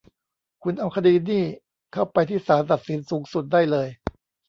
[0.63, 1.43] คุณเอาคดีนี่
[1.93, 3.87] เข้าไปที่ศาลตัดสินสูงสุดได้เลย